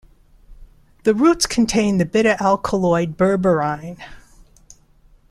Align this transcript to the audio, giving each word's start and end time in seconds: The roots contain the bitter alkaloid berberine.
The 1.03 1.13
roots 1.13 1.45
contain 1.45 1.99
the 1.99 2.05
bitter 2.07 2.35
alkaloid 2.39 3.17
berberine. 3.19 3.99